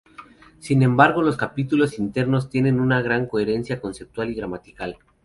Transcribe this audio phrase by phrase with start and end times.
[0.57, 4.97] Sin embargo, los capítulos internos tienen una gran coherencia conceptual y gramatical.